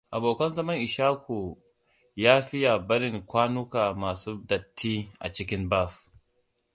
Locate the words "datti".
4.47-4.93